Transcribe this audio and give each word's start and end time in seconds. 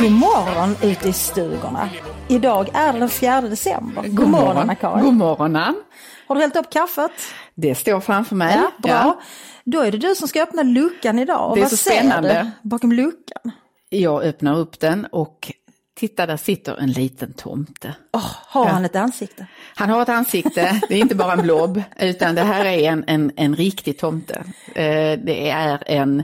God 0.00 0.12
morgon 0.12 0.76
ute 0.82 1.08
i 1.08 1.12
stugorna. 1.12 1.88
Idag 2.28 2.68
är 2.74 2.92
det 2.92 2.98
den 2.98 3.08
4 3.08 3.40
december. 3.40 4.02
God, 4.08 4.28
morgon 4.28 4.56
Anna-Karin. 4.56 5.04
God 5.04 5.14
morgon 5.14 5.56
Ann. 5.56 5.82
Har 6.28 6.34
du 6.34 6.40
hällt 6.40 6.56
upp 6.56 6.70
kaffet? 6.70 7.10
Det 7.54 7.74
står 7.74 8.00
framför 8.00 8.36
mig. 8.36 8.54
Ja, 8.56 8.70
bra. 8.78 9.20
Då 9.64 9.80
är 9.80 9.92
det 9.92 9.98
du 9.98 10.14
som 10.14 10.28
ska 10.28 10.42
öppna 10.42 10.62
luckan 10.62 11.18
idag. 11.18 11.50
Och 11.50 11.56
Det 11.56 11.60
är 11.60 11.62
vad 11.62 11.70
så 11.70 11.76
ser 11.76 11.90
spännande. 11.90 12.52
du 12.62 12.68
bakom 12.68 12.92
luckan? 12.92 13.50
Jag 13.88 14.22
öppnar 14.24 14.56
upp 14.58 14.80
den 14.80 15.06
och 15.12 15.52
titta 15.96 16.26
där 16.26 16.36
sitter 16.36 16.76
en 16.76 16.90
liten 16.90 17.32
tomte. 17.32 17.94
Åh, 18.12 18.32
har 18.46 18.66
han 18.66 18.84
ett 18.84 18.96
ansikte? 18.96 19.46
Han 19.74 19.90
har 19.90 20.02
ett 20.02 20.08
ansikte, 20.08 20.80
det 20.88 20.94
är 20.94 20.98
inte 20.98 21.14
bara 21.14 21.32
en 21.32 21.42
blob, 21.42 21.82
utan 22.00 22.34
det 22.34 22.42
här 22.42 22.64
är 22.64 22.90
en, 22.90 23.04
en, 23.06 23.32
en 23.36 23.56
riktig 23.56 23.98
tomte. 23.98 24.34
Eh, 24.74 25.18
det 25.18 25.50
är 25.50 25.82
en 25.86 26.22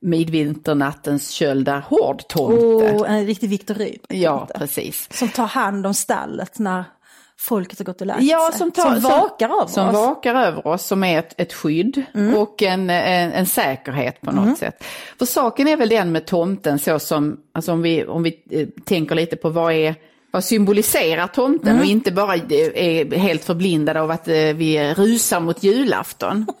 midvinternattens 0.00 1.30
kölda 1.30 1.78
hårdtomte. 1.78 2.92
Och 2.92 3.08
en 3.08 3.26
riktig 3.26 3.48
Viktor 3.48 3.74
Ryd. 3.74 4.00
Ja, 4.08 4.48
precis. 4.54 5.08
Som 5.12 5.28
tar 5.28 5.46
hand 5.46 5.86
om 5.86 5.94
stallet 5.94 6.58
när 6.58 6.84
folket 7.38 7.78
har 7.78 7.84
gått 7.84 8.00
och 8.00 8.06
lagt 8.06 8.22
Ja, 8.22 8.48
sig. 8.50 8.58
som, 8.58 8.70
tar, 8.70 8.82
som 8.94 9.00
vakar 9.02 9.48
över 9.48 9.66
som 9.66 9.88
oss. 9.88 9.94
Mm. 9.94 9.94
vakar 9.94 10.34
över 10.34 10.66
oss, 10.66 10.86
som 10.86 11.04
är 11.04 11.18
ett, 11.18 11.34
ett 11.40 11.52
skydd 11.52 12.02
och 12.36 12.62
en, 12.62 12.90
en, 12.90 13.32
en 13.32 13.46
säkerhet 13.46 14.20
på 14.20 14.32
något 14.32 14.58
sätt. 14.58 14.84
För 15.18 15.26
saken 15.26 15.68
är 15.68 15.76
väl 15.76 15.88
den 15.88 16.12
med 16.12 16.26
tomten 16.26 16.78
så 16.78 16.98
som, 16.98 17.36
alltså 17.52 17.72
om 17.72 17.82
vi, 17.82 18.04
om 18.04 18.22
vi 18.22 18.42
eh, 18.50 18.68
tänker 18.84 19.14
lite 19.14 19.36
på 19.36 19.48
vad 19.50 19.72
är 19.72 19.94
vad 20.30 20.44
symboliserar 20.44 21.26
tomten 21.26 21.68
Mm. 21.68 21.80
och 21.80 21.86
inte 21.86 22.12
bara 22.12 22.34
eh, 22.34 22.42
är 22.74 23.16
helt 23.16 23.44
förblindade 23.44 24.00
av 24.00 24.10
att 24.10 24.28
eh, 24.28 24.34
vi 24.34 24.94
rusar 24.94 25.40
mot 25.40 25.62
julafton. 25.62 26.46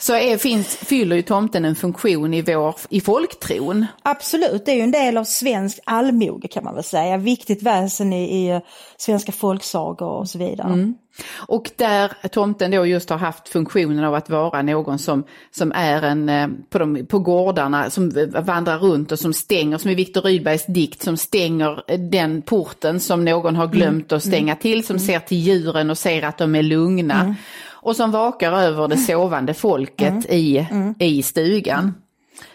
Så 0.00 0.14
är, 0.14 0.36
finns, 0.36 0.76
fyller 0.76 1.16
ju 1.16 1.22
tomten 1.22 1.64
en 1.64 1.76
funktion 1.76 2.34
i, 2.34 2.42
vår, 2.42 2.74
i 2.88 3.00
folktron. 3.00 3.86
Absolut, 4.02 4.66
det 4.66 4.72
är 4.72 4.76
ju 4.76 4.82
en 4.82 4.90
del 4.90 5.16
av 5.16 5.24
svensk 5.24 5.78
allmoge 5.84 6.48
kan 6.48 6.64
man 6.64 6.74
väl 6.74 6.84
säga. 6.84 7.16
Viktigt 7.16 7.62
väsen 7.62 8.12
i, 8.12 8.44
i 8.44 8.48
eh, 8.48 8.60
svenska 8.96 9.32
folksagor 9.32 10.08
och 10.08 10.28
så 10.28 10.38
vidare. 10.38 10.72
Mm. 10.72 10.94
Och 11.36 11.70
där 11.76 12.28
tomten 12.28 12.70
då 12.70 12.86
just 12.86 13.10
har 13.10 13.16
haft 13.16 13.48
funktionen 13.48 14.04
av 14.04 14.14
att 14.14 14.30
vara 14.30 14.62
någon 14.62 14.98
som, 14.98 15.24
som 15.50 15.72
är 15.74 16.02
en, 16.02 16.28
eh, 16.28 16.48
på, 16.70 16.78
de, 16.78 17.06
på 17.06 17.18
gårdarna, 17.18 17.90
som 17.90 18.12
vandrar 18.44 18.78
runt 18.78 19.12
och 19.12 19.18
som 19.18 19.32
stänger, 19.32 19.78
som 19.78 19.90
i 19.90 19.94
Viktor 19.94 20.22
Rydbergs 20.22 20.66
dikt, 20.66 21.02
som 21.02 21.16
stänger 21.16 21.82
eh, 21.86 22.00
den 22.00 22.42
porten 22.42 23.00
som 23.00 23.24
någon 23.24 23.56
har 23.56 23.66
glömt 23.66 24.12
att 24.12 24.22
stänga 24.22 24.56
till, 24.56 24.86
som 24.86 24.98
ser 24.98 25.18
till 25.18 25.38
djuren 25.38 25.90
och 25.90 25.98
ser 25.98 26.22
att 26.22 26.38
de 26.38 26.54
är 26.54 26.62
lugna. 26.62 27.34
Och 27.82 27.96
som 27.96 28.10
vakar 28.10 28.52
över 28.52 28.88
det 28.88 28.96
sovande 28.96 29.54
folket 29.54 30.26
i, 30.28 30.66
i 30.98 31.22
stugan. 31.22 31.94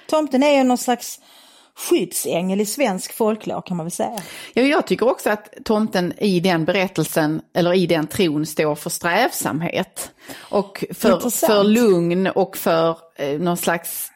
Tomten 0.09 0.43
är 0.43 0.57
ju 0.57 0.63
någon 0.63 0.77
slags 0.77 1.19
skyddsängel 1.75 2.61
i 2.61 2.65
svensk 2.65 3.13
folklore 3.13 3.61
kan 3.65 3.77
man 3.77 3.85
väl 3.85 3.91
säga. 3.91 4.19
Ja, 4.53 4.63
jag 4.63 4.87
tycker 4.87 5.09
också 5.09 5.29
att 5.29 5.53
tomten 5.65 6.13
i 6.17 6.39
den 6.39 6.65
berättelsen, 6.65 7.41
eller 7.53 7.73
i 7.73 7.87
den 7.87 8.07
tron, 8.07 8.45
står 8.45 8.75
för 8.75 8.89
strävsamhet. 8.89 10.11
Och 10.37 10.83
för, 10.93 11.13
Intressant. 11.13 11.53
för 11.53 11.63
lugn 11.63 12.27
och 12.27 12.57
för 12.57 12.97
eh, 13.15 13.39
någon 13.39 13.57
slags 13.57 14.12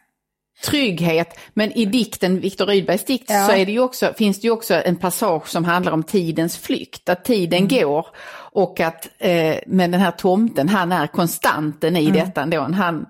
trygghet. 0.66 1.40
Men 1.54 1.72
i 1.72 1.86
dikten, 1.86 2.40
Viktor 2.40 2.66
Rydbergs 2.66 3.06
dikt, 3.06 3.30
Ja. 3.30 3.46
så 3.46 3.52
är 3.52 3.66
det 3.66 3.72
ju 3.72 3.80
också, 3.80 4.14
finns 4.18 4.40
det 4.42 4.48
ju 4.48 4.52
också 4.52 4.74
en 4.74 4.96
passage 4.96 5.48
som 5.48 5.66
handlar 5.66 5.92
om 5.92 6.04
tidens 6.04 6.58
flykt. 6.58 7.10
Att 7.10 7.26
tiden 7.26 7.60
Mm. 7.60 7.68
går 7.82 8.06
och 8.52 8.80
att, 8.80 9.08
eh, 9.18 9.56
men 9.68 9.92
den 9.92 10.02
här 10.02 10.12
tomten, 10.12 10.70
han 10.70 10.92
är 10.92 11.08
konstanten 11.08 11.96
Mm. 11.96 12.08
i 12.08 12.20
detta 12.20 12.42
ändå. 12.42 12.62
Han, 12.62 13.06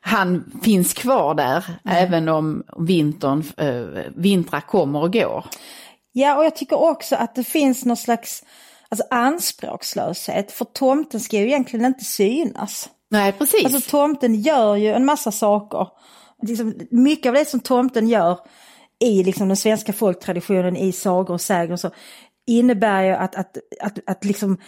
han 0.00 0.44
finns 0.62 0.94
kvar 0.94 1.34
där, 1.34 1.64
Mm. 1.84 1.96
även 2.06 2.28
om 2.28 2.62
vintern, 2.78 3.44
eh, 3.56 4.02
vintrar 4.16 4.60
kommer 4.60 5.02
och 5.02 5.12
går. 5.12 5.44
Ja, 6.12 6.36
och 6.36 6.44
jag 6.44 6.56
tycker 6.56 6.76
också 6.82 7.16
att 7.16 7.34
det 7.34 7.44
finns 7.44 7.84
någon 7.84 7.96
slags 7.96 8.42
alltså, 8.88 9.06
anspråkslöshet. 9.10 10.52
För 10.52 10.64
tomten 10.64 11.20
ska 11.20 11.36
ju 11.36 11.46
egentligen 11.46 11.84
inte 11.86 12.04
synas. 12.04 12.88
Nej, 13.10 13.32
precis. 13.32 13.64
Alltså 13.64 13.90
tomten 13.90 14.34
gör 14.34 14.76
ju 14.76 14.92
en 14.92 15.04
massa 15.04 15.32
saker. 15.32 15.88
Liksom, 16.48 16.74
mycket 16.90 17.28
av 17.28 17.34
det 17.34 17.44
som 17.44 17.60
tomten 17.60 18.08
gör 18.08 18.38
i 19.00 19.22
liksom, 19.22 19.48
den 19.48 19.56
svenska 19.56 19.92
folktraditionen, 19.92 20.76
i 20.76 20.92
sagor 20.92 21.34
och 21.34 21.40
sägner 21.40 21.72
och 21.72 21.80
så, 21.80 21.90
innebär 22.46 23.02
ju 23.02 23.10
att, 23.10 23.34
att, 23.34 23.56
att, 23.80 23.98
att 24.06 24.24
liksom 24.24 24.58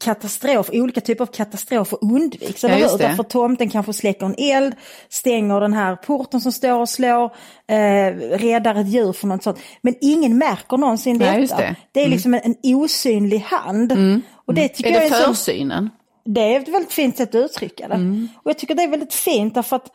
katastrof, 0.00 0.70
olika 0.72 1.00
typer 1.00 1.24
av 1.24 1.26
katastrofer 1.26 1.98
undviks. 2.02 2.62
Ja, 2.62 2.78
just 2.78 2.98
det. 2.98 3.04
Därför 3.04 3.22
tomten 3.22 3.70
kanske 3.70 3.92
släcker 3.92 4.26
en 4.26 4.34
eld, 4.38 4.74
stänger 5.08 5.60
den 5.60 5.72
här 5.72 5.96
porten 5.96 6.40
som 6.40 6.52
står 6.52 6.80
och 6.80 6.88
slår, 6.88 7.24
eh, 7.68 8.14
räddar 8.38 8.74
ett 8.74 8.88
djur 8.88 9.12
från 9.12 9.30
något 9.30 9.42
sånt. 9.42 9.58
Men 9.82 9.94
ingen 10.00 10.38
märker 10.38 10.76
någonsin 10.76 11.18
detta. 11.18 11.38
just 11.38 11.56
det. 11.56 11.62
Mm. 11.62 11.76
är 11.92 12.08
liksom 12.08 12.34
en, 12.34 12.40
en 12.44 12.56
osynlig 12.62 13.38
hand. 13.38 13.92
Och 14.34 14.54
det 14.54 14.68
tycker 14.68 14.90
är 14.90 14.94
jag 14.94 15.02
det 15.02 15.16
är 15.16 15.22
så 15.22 15.34
försynen? 15.34 15.90
det 16.24 16.40
är 16.40 16.60
ett 16.60 16.68
väldigt 16.68 16.92
fint 16.92 17.16
sätt 17.16 17.28
att 17.28 17.34
uttrycka 17.34 17.88
det. 17.88 18.28
Och 18.42 18.50
jag 18.50 18.58
tycker 18.58 18.74
det 18.74 18.82
är 18.82 18.88
väldigt 18.88 19.14
fint 19.14 19.54
därför 19.54 19.76
att 19.76 19.90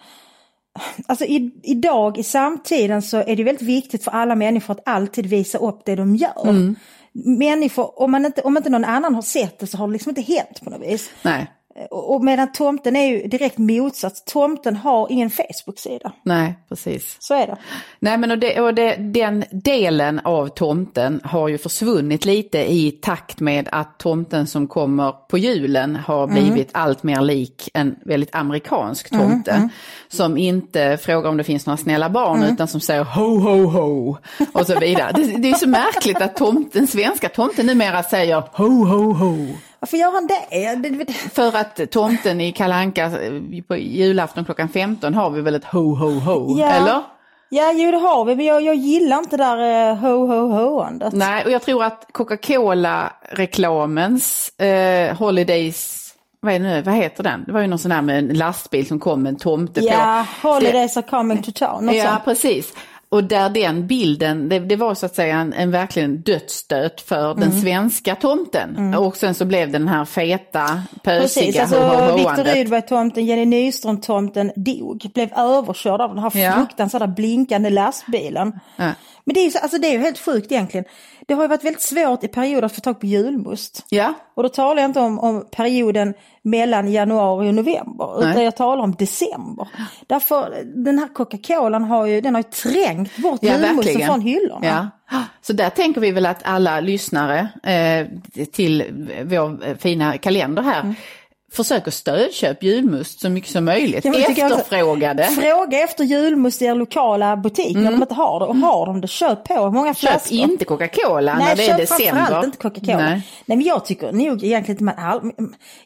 Alltså 1.08 1.26
i, 1.26 1.52
idag 1.64 2.18
i 2.18 2.24
samtiden 2.24 3.02
så 3.02 3.18
är 3.18 3.36
det 3.36 3.44
väldigt 3.44 3.68
viktigt 3.68 4.04
för 4.04 4.12
alla 4.12 4.36
människor 4.36 4.74
att 4.74 4.88
alltid 4.90 5.26
visa 5.26 5.58
upp 5.58 5.82
det 5.86 5.96
de 5.96 6.16
gör. 6.16 6.76
Människor, 7.40 8.02
om, 8.02 8.12
man 8.12 8.26
inte, 8.26 8.42
om 8.42 8.58
inte 8.58 8.70
någon 8.70 8.86
annan 8.86 9.16
har 9.16 9.22
sett 9.22 9.60
det 9.60 9.68
så 9.68 9.78
har 9.78 9.88
det 9.88 9.94
liksom 9.94 10.10
inte 10.10 10.22
hänt 10.22 10.62
på 10.64 10.70
något 10.70 10.82
vis. 10.82 11.10
Nej, 11.22 11.52
Och, 11.92 12.16
och 12.16 12.24
medan 12.24 12.52
tomten 12.52 12.96
är 12.96 13.08
ju 13.08 13.28
direkt 13.28 13.58
motsats. 13.58 14.24
Tomten 14.24 14.76
har 14.76 15.12
ingen 15.12 15.30
Facebook-sida. 15.30 16.12
nej, 16.24 16.56
precis. 16.70 17.18
Så 17.20 17.34
är 17.34 17.48
det. 17.48 17.58
Nej, 18.00 18.18
men 18.18 18.32
och 18.32 18.38
det, 18.38 18.62
och 18.62 18.74
det, 18.74 18.96
den 18.96 19.44
delen 19.52 20.20
av 20.20 20.48
tomten 20.48 21.22
har 21.24 21.48
ju 21.48 21.58
försvunnit 21.58 22.26
lite 22.26 22.72
i 22.72 22.92
takt 22.92 23.40
med 23.40 23.70
att 23.72 24.00
tomten 24.00 24.48
som 24.48 24.68
kommer 24.68 25.12
på 25.12 25.38
julen 25.38 25.96
har 25.96 26.28
blivit 26.28 26.70
allt 26.72 27.04
mer 27.04 27.22
lik 27.22 27.70
en 27.74 27.96
väldigt 28.06 28.36
amerikansk 28.36 29.10
tomte. 29.10 29.70
Som 30.08 30.38
inte 30.38 30.98
frågar 31.02 31.30
om 31.30 31.38
det 31.38 31.44
finns 31.44 31.66
några 31.66 31.78
snälla 31.78 32.10
barn 32.10 32.44
utan 32.44 32.68
som 32.68 32.82
säger 32.82 33.04
ho, 33.04 33.40
ho, 33.40 33.66
ho 33.66 34.18
och 34.54 34.66
så 34.66 34.80
vidare. 34.80 35.12
Det, 35.16 35.24
det 35.24 35.50
är 35.50 35.56
så 35.56 35.68
märkligt 35.70 36.22
att 36.22 36.36
tomten, 36.36 36.88
svenska 36.88 37.30
tomten 37.30 37.66
numera 37.66 38.04
säger 38.04 38.44
ho, 38.52 38.86
ho, 38.86 39.14
ho. 39.14 39.48
Varför 39.80 39.98
gör 39.98 40.12
han 40.12 40.28
det? 40.28 40.46
För 41.34 41.56
att 41.58 41.92
tomten 41.92 42.42
i 42.42 42.52
Kalanka 42.52 43.06
eh, 43.06 43.12
på 43.68 43.76
julafton 43.78 44.46
klockan 44.46 44.70
15 44.70 45.14
har 45.14 45.30
vi 45.30 45.42
väl 45.42 45.56
ett 45.56 45.66
ho 45.66 45.96
ho 45.96 46.20
ho, 46.20 46.60
Ja. 46.60 46.68
eller? 46.68 47.02
ja, 47.50 47.72
jo 47.76 47.92
det 47.92 47.98
har 47.98 48.26
vi, 48.26 48.36
men 48.36 48.46
jag, 48.46 48.62
jag 48.62 48.76
gillar 48.76 49.18
inte 49.18 49.38
det 49.38 49.44
där 49.44 49.90
eh, 49.92 49.96
ho 49.98 50.28
ho 50.28 50.52
ho-andet. 50.52 51.14
Nej, 51.14 51.46
och 51.46 51.52
jag 51.52 51.62
tror 51.62 51.84
att 51.84 52.06
Coca-Cola-reklamens 52.12 54.60
eh, 54.60 55.18
Holidays, 55.18 56.06
vad, 56.40 56.54
är 56.54 56.60
det 56.60 56.66
nu, 56.66 56.82
vad 56.82 56.96
heter 56.96 57.24
den? 57.24 57.44
Det 57.48 57.52
var 57.52 57.62
ju 57.62 57.68
någon 57.68 57.80
sån 57.80 57.92
här 57.92 58.02
med 58.02 58.18
en 58.20 58.28
lastbil 58.28 58.88
som 58.88 59.00
kom 59.00 59.24
med 59.24 59.30
en 59.30 59.38
tomte 59.38 59.82
Ja, 59.82 60.26
på. 60.42 60.48
holidays 60.48 60.98
are 60.98 61.06
coming 61.10 61.44
to 61.44 61.52
town. 61.52 61.86
något 61.86 61.96
Ja, 61.96 62.22
precis. 62.26 62.74
Och 63.12 63.24
där 63.24 63.50
den 63.50 63.88
bilden, 63.88 64.50
det, 64.50 64.60
det 64.60 64.76
var 64.76 64.94
så 64.96 65.06
att 65.06 65.16
säga 65.16 65.36
en, 65.38 65.54
en 65.54 65.72
verkligen 65.72 66.22
dödsstöt 66.22 67.02
för 67.02 67.32
Mm. 67.32 67.40
den 67.40 67.62
svenska 67.62 68.16
tomten. 68.16 68.94
Och 68.96 69.18
sen 69.18 69.34
så 69.34 69.46
blev 69.46 69.72
den 69.72 69.88
här 69.88 70.06
feta, 70.06 70.82
Precis, 71.04 71.36
pösiga 71.46 71.62
alltså 71.62 72.16
Viktor. 72.18 72.54
Rydberg-tomten, 72.56 73.26
Jenny 73.26 73.46
Nyström-tomten 73.46 74.52
dog, 74.56 75.12
blev 75.14 75.30
överkörd 75.38 76.02
av 76.02 76.10
den 76.16 76.20
här 76.24 76.32
Ja. 76.38 76.52
fruktansvärda 76.54 77.08
blinkande 77.08 77.70
lastbilen. 77.70 78.60
Ja. 78.76 78.92
Men 79.26 79.34
det 79.34 79.40
är, 79.40 79.46
ju 79.46 79.52
så, 79.52 79.60
alltså 79.60 79.78
det 79.78 79.88
är 79.88 79.92
ju 79.92 80.00
helt 80.00 80.20
sjukt 80.20 80.52
egentligen. 80.52 80.86
Det 81.28 81.34
har 81.34 81.42
ju 81.44 81.48
varit 81.48 81.64
väldigt 81.64 81.82
svårt 81.82 82.24
i 82.24 82.28
perioder 82.28 82.64
att 82.66 82.72
få 82.76 82.82
tag 82.82 83.00
på 83.00 83.06
julmust. 83.06 83.86
Ja, 83.90 84.14
Och 84.36 84.44
då 84.44 84.50
talar 84.50 84.82
jag 84.82 84.90
inte 84.90 85.00
om, 85.00 85.20
om 85.20 85.46
perioden 85.56 86.14
mellan 86.42 86.92
januari 86.92 87.50
och 87.50 87.54
november, 87.56 88.20
utan 88.20 88.32
Nej. 88.36 88.44
jag 88.44 88.56
talar 88.56 88.84
om 88.84 88.96
december. 88.96 89.68
Därför, 90.08 90.54
den 90.86 91.00
här 91.00 91.08
Coca-Colan 91.08 91.84
har 91.84 92.06
ju, 92.06 92.22
den 92.22 92.36
har 92.36 92.42
ju 92.42 92.50
trängt 92.50 92.99
bort 93.16 93.40
Ja, 93.42 93.58
julmusten 93.58 94.06
från 94.06 94.22
hyllorna. 94.22 94.92
Ja. 95.12 95.24
Så 95.42 95.54
där 95.54 95.70
tänker 95.70 96.02
vi 96.02 96.12
väl 96.12 96.26
att 96.26 96.42
alla 96.44 96.80
lyssnare 96.80 97.48
eh, 97.64 98.08
till 98.52 98.84
vår 99.24 99.78
fina 99.78 100.18
kalender 100.18 100.64
här 100.64 100.96
försöker 101.52 101.92
stödköpa 101.92 102.66
julmust 102.66 103.20
så 103.22 103.30
mycket 103.30 103.52
som 103.52 103.66
möjligt. 103.66 104.06
Mm. 104.06 104.22
Ja, 104.22 104.30
Efterfrågade. 104.30 105.24
Fråga 105.24 105.80
efter 105.84 106.04
julmust 106.04 106.62
i 106.62 106.66
er 106.66 106.76
lokala 106.76 107.38
butik 107.38 107.78
när 107.78 107.92
de 107.92 108.02
inte 108.02 108.14
har 108.14 108.40
det. 108.40 108.46
Och 108.46 108.56
har 108.56 108.86
de 108.86 109.02
det, 109.02 109.08
köp 109.08 109.44
på. 109.44 109.72
Många 109.72 109.80
Mm. 109.90 109.94
Köp 109.96 110.10
flaskor? 110.12 110.38
inte 110.38 110.66
Coca-Cola 110.66 111.38
när 111.40 111.56
det 111.56 111.64
är 111.64 111.68
köp 111.68 111.78
december. 111.78 112.12
framförallt 112.16 112.46
inte 112.46 112.58
Coca-Cola. 112.58 112.98
Nej. 112.98 113.22
Nej. 113.46 113.58
men 113.58 113.62
jag 113.62 113.86
tycker 113.86 114.12
nog 114.12 114.44
egentligen 114.44 114.86
man 114.86 114.96
all... 114.98 115.22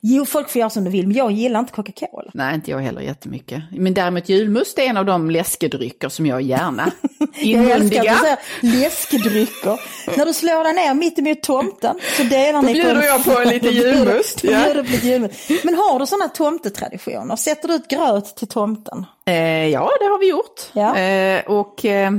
Jo, 0.01 0.25
folk 0.25 0.49
får 0.49 0.59
göra 0.59 0.69
som 0.69 0.83
de 0.83 0.89
vill, 0.89 1.07
men 1.07 1.17
jag 1.17 1.31
gillar 1.31 1.59
inte 1.59 1.71
Coca-Cola. 1.73 2.31
Nej, 2.33 2.55
inte 2.55 2.71
jag 2.71 2.79
heller 2.79 3.01
jättemycket. 3.01 3.63
Men 3.71 3.93
däremot 3.93 4.29
julmust 4.29 4.79
är 4.79 4.83
en 4.83 4.97
av 4.97 5.05
de 5.05 5.31
läskedrycker 5.31 6.09
som 6.09 6.25
jag 6.25 6.41
gärna 6.41 6.91
Jag 7.35 7.69
älskar 7.71 8.05
att 8.05 8.39
läskdrycker. 8.61 9.79
När 10.17 10.25
du 10.25 10.33
slår 10.33 10.63
dig 10.63 10.73
ner 10.73 10.93
mitt 10.93 11.19
emot 11.19 11.41
tomten 11.41 11.95
så 12.17 12.23
delar 12.23 12.61
Då 12.61 12.67
ni 12.67 12.73
bjuder 12.73 12.95
en- 12.95 13.03
jag 13.03 13.23
på 13.25 13.49
lite 13.49 13.65
Då 13.67 13.71
bjuder- 13.71 13.95
julmust, 14.05 14.41
då 14.41 14.51
ja. 14.51 14.63
bjuder 14.65 14.73
du 14.75 14.83
på 14.83 14.91
lite 14.91 15.07
julmust. 15.07 15.39
Men 15.63 15.75
har 15.75 15.99
du 15.99 16.05
sådana 16.05 16.29
tomtetraditioner? 16.29 17.35
Sätter 17.35 17.67
du 17.67 17.73
ut 17.73 17.87
gröt 17.87 18.35
till 18.35 18.47
tomten? 18.47 19.05
Eh, 19.25 19.67
ja, 19.67 19.91
det 19.99 20.05
har 20.05 20.19
vi 20.19 20.29
gjort. 20.29 20.61
Ja. 20.73 20.97
Eh, 20.97 21.45
och 21.45 21.85
eh, 21.85 22.11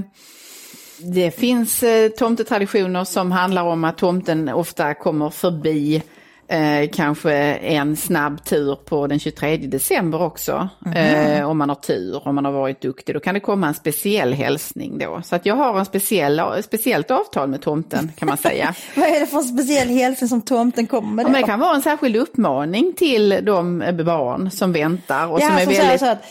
det 0.98 1.30
finns 1.30 1.82
eh, 1.82 2.08
tomtetraditioner 2.08 3.04
som 3.04 3.32
handlar 3.32 3.62
om 3.62 3.84
att 3.84 3.98
tomten 3.98 4.48
ofta 4.48 4.94
kommer 4.94 5.30
förbi 5.30 6.02
eh, 6.48 6.90
kanske 6.92 7.32
en 7.54 7.96
snabb 7.96 8.44
tur 8.44 8.74
på 8.84 9.06
den 9.06 9.18
23 9.18 9.56
december 9.56 10.22
också. 10.22 10.68
Eh, 10.94 11.48
om 11.50 11.58
man 11.58 11.68
har 11.68 11.76
tur, 11.76 12.28
om 12.28 12.34
man 12.34 12.44
har 12.44 12.52
varit 12.52 12.80
duktig. 12.80 13.14
Då 13.14 13.20
kan 13.20 13.34
det 13.34 13.40
komma 13.40 13.68
en 13.68 13.74
speciell 13.74 14.32
hälsning 14.32 14.98
då. 14.98 15.20
Så 15.24 15.36
att 15.36 15.46
jag 15.46 15.54
har 15.54 15.78
en 15.78 15.84
speciell, 15.84 16.42
speciellt 16.62 17.10
avtal 17.10 17.48
med 17.48 17.62
tomten 17.62 18.12
kan 18.16 18.28
man 18.28 18.36
säga. 18.36 18.74
Vad 18.96 19.06
är 19.08 19.20
det 19.20 19.26
för 19.26 19.40
speciell 19.40 19.88
hälsning 19.88 20.28
som 20.28 20.42
tomten 20.42 20.86
kommer 20.86 21.14
med? 21.14 21.24
Ja, 21.24 21.28
men 21.28 21.40
det 21.40 21.46
kan 21.46 21.60
vara 21.60 21.74
en 21.74 21.82
särskild 21.82 22.16
uppmaning 22.16 22.92
till 22.96 23.38
de 23.42 23.78
barn 23.78 24.50
som 24.50 24.72
väntar 24.72 25.26
och 25.26 25.40
Ja, 25.40 25.46
som 25.46 25.56
är 25.56 25.64
som 25.64 25.72
väldigt... 25.72 26.00
så 26.00 26.06
att 26.06 26.24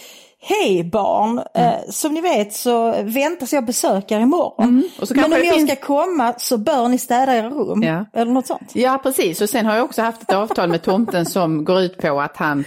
Hej 0.45 0.83
barn, 0.83 1.41
eh, 1.53 1.71
som 1.89 2.13
ni 2.13 2.21
vet 2.21 2.53
så 2.53 2.91
väntas 3.03 3.53
jag 3.53 3.65
besöka 3.65 4.15
er 4.15 4.19
imorgon. 4.19 4.65
Mm, 4.69 4.83
Men 5.15 5.25
om 5.25 5.31
jag 5.31 5.55
finns- 5.55 5.71
ska 5.71 5.75
komma 5.87 6.33
så 6.37 6.57
bör 6.57 6.87
ni 6.87 6.97
städa 6.97 7.35
era 7.37 7.49
rum. 7.49 7.83
Ja. 7.83 8.05
Eller 8.13 8.31
något 8.31 8.47
sånt. 8.47 8.71
Ja, 8.73 8.99
precis. 9.03 9.41
Och 9.41 9.49
sen 9.49 9.65
har 9.65 9.75
jag 9.75 9.85
också 9.85 10.01
haft 10.01 10.21
ett 10.21 10.33
avtal 10.33 10.69
med 10.69 10.81
tomten 10.81 11.25
som 11.25 11.65
går 11.65 11.81
ut 11.81 11.97
på 11.97 12.21
att 12.21 12.37
han 12.37 12.59
eh, 12.59 12.65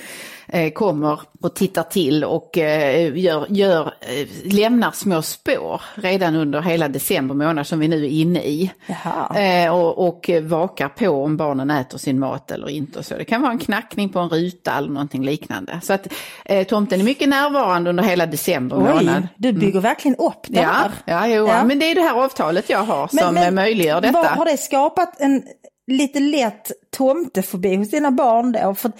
kommer 0.74 1.20
och 1.42 1.54
tittar 1.54 1.82
till 1.82 2.24
och 2.24 2.58
eh, 2.58 3.16
gör, 3.18 3.46
gör, 3.48 3.94
eh, 4.00 4.52
lämnar 4.54 4.90
små 4.90 5.22
spår 5.22 5.82
redan 5.94 6.34
under 6.36 6.62
hela 6.62 6.88
december 6.88 7.34
månad 7.34 7.66
som 7.66 7.78
vi 7.78 7.88
nu 7.88 8.04
är 8.04 8.08
inne 8.08 8.40
i. 8.42 8.70
Jaha. 8.86 9.40
Eh, 9.40 9.74
och, 9.74 10.06
och 10.08 10.30
vakar 10.42 10.88
på 10.88 11.08
om 11.08 11.36
barnen 11.36 11.70
äter 11.70 11.98
sin 11.98 12.18
mat 12.18 12.50
eller 12.50 12.68
inte. 12.70 12.98
Och 12.98 13.06
så. 13.06 13.16
Det 13.16 13.24
kan 13.24 13.42
vara 13.42 13.52
en 13.52 13.58
knackning 13.58 14.08
på 14.08 14.18
en 14.18 14.28
ruta 14.28 14.72
eller 14.78 14.88
någonting 14.88 15.24
liknande. 15.24 15.80
Så 15.82 15.92
att 15.92 16.06
eh, 16.44 16.66
tomten 16.66 17.00
är 17.00 17.04
mycket 17.04 17.28
närvarande 17.28 17.90
under 17.90 18.02
hela 18.04 18.26
december 18.26 18.76
månad. 18.76 19.16
Oj, 19.22 19.28
du 19.36 19.52
bygger 19.52 19.80
verkligen 19.80 20.16
upp 20.16 20.46
det 20.48 20.60
Ja, 20.60 20.68
här. 20.68 20.90
ja, 21.04 21.26
jo, 21.26 21.46
Ja. 21.48 21.64
men 21.64 21.78
det 21.78 21.90
är 21.90 21.94
det 21.94 22.00
här 22.02 22.24
avtalet 22.24 22.70
jag 22.70 22.82
har 22.82 23.08
som 23.08 23.36
eh, 23.36 23.50
möjliggör 23.50 24.00
detta. 24.00 24.12
Vad, 24.12 24.26
har 24.26 24.44
det 24.44 24.56
skapat 24.56 25.20
en 25.20 25.42
lite 25.86 26.20
lätt 26.20 26.72
tomtefobi 26.96 27.76
hos 27.76 27.90
dina 27.90 28.10
barn 28.10 28.52
då? 28.52 28.74
För 28.74 28.92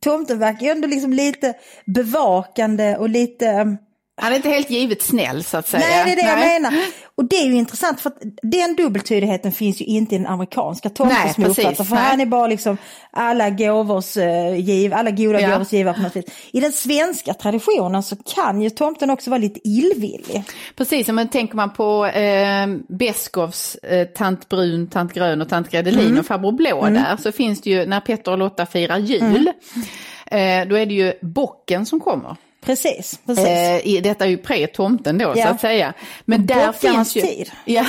tomten 0.00 0.38
verkar 0.38 0.66
ju 0.66 0.72
ändå 0.72 0.88
liksom 0.88 1.12
lite 1.12 1.54
bevakande 1.86 2.96
och 2.96 3.08
lite... 3.08 3.76
Han 4.20 4.32
är 4.32 4.36
inte 4.36 4.48
helt 4.48 4.70
givet 4.70 5.02
snäll 5.02 5.44
så 5.44 5.56
att 5.56 5.68
säga. 5.68 5.86
Nej, 5.88 6.04
det 6.04 6.12
är 6.12 6.16
det 6.16 6.28
jag 6.30 6.38
Nej. 6.38 6.60
menar. 6.60 6.74
Och 7.14 7.24
det 7.24 7.36
är 7.36 7.46
ju 7.46 7.54
intressant 7.54 8.00
för 8.00 8.10
att 8.10 8.18
den 8.42 8.76
dubbeltydigheten 8.76 9.52
finns 9.52 9.80
ju 9.80 9.84
inte 9.84 10.14
i 10.14 10.18
den 10.18 10.26
amerikanska 10.26 10.90
jag 10.96 11.04
uppfattar. 11.48 11.84
För 11.84 11.94
Nej. 11.94 12.04
han 12.04 12.20
är 12.20 12.26
bara 12.26 12.46
liksom 12.46 12.76
alla 13.10 13.50
gåvors 13.50 14.16
uh, 14.16 14.56
giv, 14.60 14.94
alla 14.94 15.10
goda 15.10 15.40
Ja. 15.40 15.50
gåvors 15.52 15.72
givare 15.72 15.94
på 15.94 16.00
något 16.00 16.16
vis. 16.16 16.24
I 16.52 16.60
den 16.60 16.72
svenska 16.72 17.34
traditionen 17.34 18.02
så 18.02 18.16
kan 18.16 18.62
ju 18.62 18.70
tomten 18.70 19.10
också 19.10 19.30
vara 19.30 19.38
lite 19.38 19.60
illvillig. 19.68 20.44
Precis, 20.76 21.08
men 21.08 21.28
tänker 21.28 21.56
man 21.56 21.72
på 21.72 22.06
eh, 22.06 22.66
Beskovs 22.88 23.74
eh, 23.74 24.06
Tant 24.06 24.48
Brun, 24.48 24.86
Tant 24.86 25.12
Grön 25.12 25.40
och 25.40 25.48
Tant 25.48 25.70
Gredelin 25.70 26.06
Mm. 26.06 26.18
och 26.18 26.26
Farbror 26.26 26.52
Blå 26.52 26.82
där 26.84 27.16
så 27.16 27.32
finns 27.32 27.60
det 27.60 27.70
ju 27.70 27.86
när 27.86 28.00
Petter 28.00 28.32
och 28.32 28.38
Lotta 28.38 28.66
firar 28.66 28.98
jul. 28.98 29.50
Mm. 29.74 30.62
Eh, 30.62 30.68
då 30.68 30.76
är 30.78 30.86
det 30.86 30.94
ju 30.94 31.12
bocken 31.22 31.86
som 31.86 32.00
kommer. 32.00 32.36
Precis, 32.60 33.20
precis. 33.26 33.46
Eh, 33.46 34.02
detta 34.02 34.24
är 34.24 34.28
ju 34.28 34.36
pre-tomten 34.36 35.18
då 35.18 35.32
Ja. 35.36 35.44
så 35.46 35.48
att 35.52 35.60
säga. 35.60 35.92
Men 36.24 36.46
där 36.46 36.66
bockarnas 36.66 37.12
finns 37.12 37.16
ju... 37.16 37.20
tid. 37.30 37.50
Ja, 37.64 37.84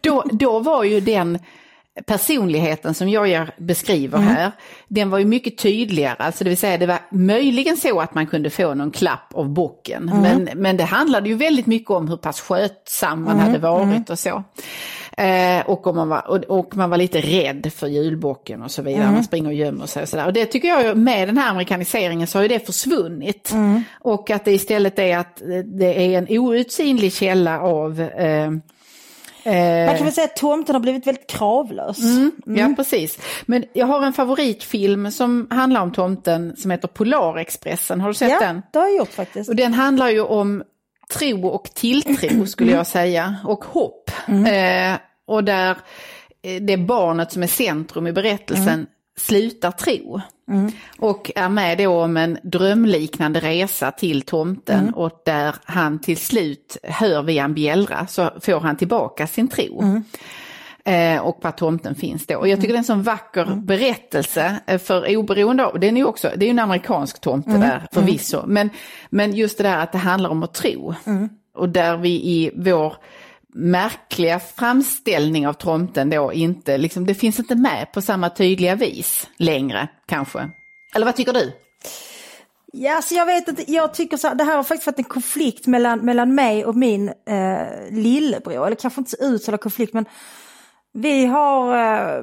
då, 0.00 0.24
då 0.32 0.58
var 0.58 0.84
ju 0.84 1.00
den 1.00 1.38
personligheten 2.06 2.94
som 2.94 3.08
jag 3.08 3.48
beskriver 3.56 4.18
Mm. 4.18 4.28
här, 4.34 4.52
den 4.88 5.10
var 5.10 5.18
ju 5.18 5.24
mycket 5.24 5.58
tydligare. 5.58 6.16
Alltså 6.18 6.44
det 6.44 6.50
vill 6.50 6.58
säga 6.58 6.78
det 6.78 6.86
var 6.86 6.98
möjligen 7.10 7.76
så 7.76 8.00
att 8.00 8.14
man 8.14 8.26
kunde 8.26 8.50
få 8.50 8.74
någon 8.74 8.90
klapp 8.90 9.34
av 9.34 9.48
bocken. 9.48 10.08
Mm. 10.08 10.20
Men, 10.22 10.48
men 10.62 10.76
det 10.76 10.84
handlade 10.84 11.28
ju 11.28 11.34
väldigt 11.34 11.66
mycket 11.66 11.90
om 11.90 12.08
hur 12.08 12.16
pass 12.16 12.40
skötsam 12.40 13.22
man 13.22 13.32
Mm. 13.34 13.46
hade 13.46 13.58
varit 13.58 14.10
och 14.10 14.18
så. 14.18 14.44
Eh, 15.18 15.66
och, 15.66 15.86
om 15.86 15.96
man 15.96 16.08
var, 16.08 16.28
och, 16.28 16.44
och 16.44 16.76
man 16.76 16.90
var 16.90 16.96
lite 16.96 17.20
rädd 17.20 17.72
för 17.72 17.86
julbocken 17.86 18.62
och 18.62 18.70
så 18.70 18.82
vidare. 18.82 19.02
Mm. 19.02 19.14
Man 19.14 19.24
springer 19.24 19.48
och 19.48 19.54
gömmer 19.54 19.86
sig 19.86 20.02
och 20.02 20.08
sådär. 20.08 20.26
Och 20.26 20.32
det 20.32 20.46
tycker 20.46 20.68
jag 20.68 20.96
med 20.96 21.28
den 21.28 21.38
här 21.38 21.50
amerikaniseringen 21.50 22.26
så 22.26 22.38
har 22.38 22.42
ju 22.42 22.48
det 22.48 22.66
försvunnit. 22.66 23.50
Mm. 23.52 23.82
Och 24.00 24.30
att 24.30 24.44
det 24.44 24.52
istället 24.52 24.98
är 24.98 25.18
att 25.18 25.42
det 25.64 26.14
är 26.14 26.18
en 26.18 26.38
outsinlig 26.38 27.12
källa 27.12 27.60
av 27.60 28.00
eh, 28.00 28.50
Man 29.86 29.96
kan 29.96 30.04
väl 30.04 30.12
säga 30.12 30.24
att 30.24 30.36
tomten 30.36 30.74
har 30.74 30.80
blivit 30.80 31.06
väldigt 31.06 31.30
kravlös. 31.30 31.98
Ja, 32.44 32.72
precis. 32.76 33.18
Men 33.46 33.64
jag 33.72 33.86
har 33.86 34.06
en 34.06 34.12
favoritfilm 34.12 35.10
som 35.10 35.46
handlar 35.50 35.80
om 35.80 35.92
tomten 35.92 36.56
som 36.56 36.70
heter 36.70 36.88
Polarexpressen. 36.88 38.00
Har 38.00 38.08
du 38.08 38.14
sett 38.14 38.30
Ja, 38.30 38.40
den? 38.40 38.62
det 38.72 38.78
har 38.78 38.86
jag 38.86 38.96
gjort 38.96 39.12
faktiskt. 39.12 39.48
Och 39.48 39.56
den 39.56 39.74
handlar 39.74 40.08
ju 40.08 40.20
om 40.20 40.62
tro 41.08 41.46
och 41.46 41.70
tilltro 41.74 42.46
skulle 42.46 42.72
jag 42.76 42.86
säga, 42.86 43.36
och 43.44 43.64
hopp. 43.64 44.10
Eh, 44.28 44.94
och 45.28 45.44
där 45.44 45.76
eh, 46.42 46.62
det 46.62 46.76
barnet 46.76 47.32
som 47.32 47.42
är 47.42 47.46
centrum 47.46 48.06
i 48.06 48.12
berättelsen 48.12 48.86
slutar 49.16 49.70
tro. 49.70 50.20
Och 50.98 51.30
är 51.36 51.48
med 51.48 51.78
då 51.78 52.02
om 52.02 52.16
en 52.16 52.38
drömliknande 52.42 53.40
resa 53.40 53.90
till 53.90 54.22
tomten 54.22 54.94
och 54.94 55.22
där 55.24 55.54
han 55.64 55.98
till 55.98 56.16
slut 56.16 56.76
hör 56.82 57.22
via 57.22 57.44
en 57.44 57.54
bjällra 57.54 58.06
så 58.06 58.30
får 58.40 58.60
han 58.60 58.76
tillbaka 58.76 59.26
sin 59.26 59.48
tro. 59.48 60.02
Eh, 60.84 61.20
och 61.20 61.40
på 61.40 61.48
att 61.48 61.56
tomten 61.56 61.94
finns 61.94 62.26
då. 62.26 62.36
Och 62.36 62.48
jag 62.48 62.60
tycker 62.60 62.72
det 62.72 62.76
är 62.76 62.78
en 62.78 62.84
sån 62.84 63.02
vacker 63.02 63.44
berättelse 63.56 64.56
eh, 64.66 64.78
för 64.78 65.16
oberoende 65.16 65.66
av, 65.66 65.80
den 65.80 65.96
är 65.96 66.00
ju 66.00 66.06
också, 66.06 66.30
det 66.36 66.46
är 66.46 66.50
en 66.50 66.58
amerikansk 66.58 67.20
tomte 67.20 67.50
där 67.50 67.86
förvisso, 67.92 68.42
men, 68.46 68.70
men 69.10 69.32
just 69.32 69.58
det 69.58 69.64
där 69.64 69.78
att 69.78 69.92
det 69.92 69.98
handlar 69.98 70.30
om 70.30 70.42
att 70.42 70.54
tro. 70.54 70.94
Och 71.54 71.68
där 71.68 71.96
vi 71.96 72.10
i 72.10 72.50
vår 72.56 72.94
märkliga 73.54 74.40
framställning 74.40 75.46
av 75.46 75.52
tomten 75.52 76.10
då 76.10 76.32
inte, 76.32 76.78
liksom, 76.78 77.06
det 77.06 77.14
finns 77.14 77.38
inte 77.38 77.54
med 77.54 77.92
på 77.92 78.02
samma 78.02 78.30
tydliga 78.30 78.74
vis 78.74 79.28
längre 79.36 79.88
kanske. 80.06 80.50
Eller 80.94 81.06
vad 81.06 81.16
tycker 81.16 81.32
du? 81.32 81.52
Ja, 82.72 82.96
alltså 82.96 83.14
jag 83.14 83.26
vet 83.26 83.48
inte, 83.48 83.72
jag 83.72 83.94
tycker 83.94 84.16
så 84.16 84.28
här, 84.28 84.34
det 84.34 84.44
här 84.44 84.56
har 84.56 84.62
faktiskt 84.62 84.86
varit 84.86 84.98
en 84.98 85.04
konflikt 85.04 85.66
mellan, 85.66 85.98
mellan 85.98 86.34
mig 86.34 86.64
och 86.64 86.76
min 86.76 87.08
eh, 87.08 87.90
lillebror, 87.90 88.66
eller 88.66 88.76
kanske 88.76 89.00
inte 89.00 89.10
så 89.10 89.24
uttalad 89.24 89.60
konflikt 89.60 89.92
men 89.92 90.04
vi 91.00 91.26
har, 91.26 91.76
eh, 91.76 92.22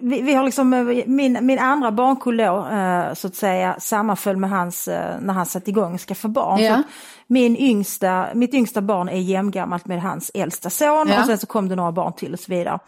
vi, 0.00 0.22
vi 0.22 0.34
har 0.34 0.44
liksom, 0.44 0.72
eh, 0.72 1.04
min, 1.06 1.38
min 1.46 1.58
andra 1.58 1.92
barnkull 1.92 2.36
då, 2.36 2.66
eh, 2.66 3.14
så 3.14 3.26
att 3.26 3.34
säga, 3.34 3.76
sammanföll 3.80 4.36
med 4.36 4.50
hans, 4.50 4.86
när 5.20 5.32
han 5.32 5.46
satte 5.46 5.70
igång 5.70 5.98
skaffa 5.98 6.28
barn. 6.28 6.60
Ja. 6.60 6.82
Min 7.26 7.56
yngsta, 7.56 8.26
mitt 8.34 8.54
yngsta 8.54 8.82
barn 8.82 9.08
är 9.08 9.18
jämngammalt 9.18 9.86
med 9.86 10.02
hans 10.02 10.30
äldsta 10.34 10.70
son 10.70 11.08
Ja. 11.08 11.20
och 11.20 11.26
sen 11.26 11.38
så 11.38 11.46
kom 11.46 11.68
det 11.68 11.76
några 11.76 11.92
barn 11.92 12.12
till 12.12 12.32
och 12.32 12.40
så 12.40 12.52
vidare. 12.52 12.78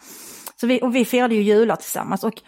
Så 0.61 0.67
vi, 0.67 0.81
och 0.81 0.95
vi 0.95 1.05
firade 1.05 1.35
ju 1.35 1.41
jular 1.41 1.75
tillsammans. 1.75 2.23
Och 2.23 2.41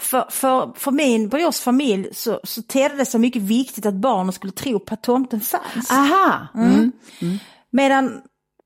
för, 0.00 0.26
för, 0.30 0.72
för 0.76 0.90
min 0.90 1.28
brors 1.28 1.60
familj 1.60 2.08
så, 2.12 2.40
så 2.44 2.62
tedde 2.62 2.96
det 2.96 3.06
sig 3.06 3.20
mycket 3.20 3.42
viktigt 3.42 3.86
att 3.86 3.94
barnen 3.94 4.32
skulle 4.32 4.52
tro 4.52 4.78
på 4.78 4.94
att 4.94 5.02
tomten 5.02 5.40
fanns. 5.40 5.90
Aha! 5.90 6.46
Mm. 6.54 6.92
Medan 7.70 8.22